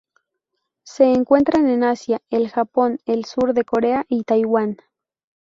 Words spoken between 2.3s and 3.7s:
el Japón, el sur de